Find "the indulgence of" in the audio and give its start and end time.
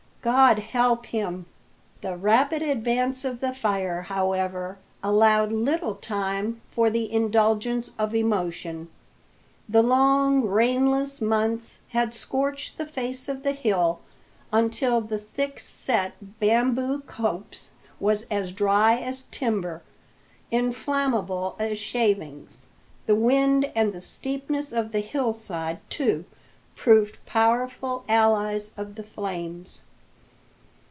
6.91-8.13